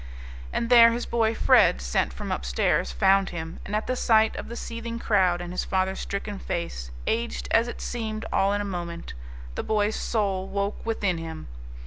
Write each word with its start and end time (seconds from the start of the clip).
And 0.51 0.71
there 0.71 0.93
his 0.93 1.05
boy 1.05 1.35
Fred, 1.35 1.79
sent 1.79 2.11
from 2.11 2.31
upstairs, 2.31 2.91
found 2.91 3.29
him; 3.29 3.59
and 3.63 3.75
at 3.75 3.85
the 3.85 3.95
sight 3.95 4.35
of 4.35 4.47
the 4.47 4.55
seething 4.55 4.97
crowd 4.97 5.41
and 5.41 5.53
his 5.53 5.63
father's 5.63 5.99
stricken 5.99 6.39
face, 6.39 6.89
aged 7.05 7.47
as 7.51 7.67
it 7.67 7.81
seemed 7.81 8.25
all 8.33 8.51
in 8.51 8.61
a 8.61 8.65
moment, 8.65 9.13
the 9.53 9.61
boy's 9.61 9.95
soul 9.95 10.47
woke 10.47 10.83
within 10.87 11.19
him. 11.19 11.49